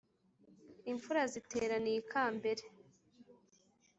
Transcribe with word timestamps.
imfura 0.91 1.21
ziteraniye 1.33 1.97
ikambere; 2.03 2.63